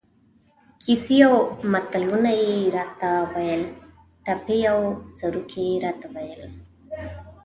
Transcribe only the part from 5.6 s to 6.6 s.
یې را ته ویل.